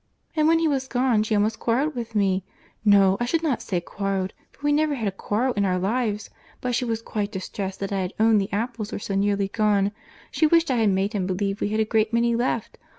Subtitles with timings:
[0.35, 4.33] And when he was gone, she almost quarrelled with me—No, I should not say quarrelled,
[4.51, 7.91] for we never had a quarrel in our lives; but she was quite distressed that
[7.93, 9.91] I had owned the apples were so nearly gone;
[10.31, 12.79] she wished I had made him believe we had a great many left.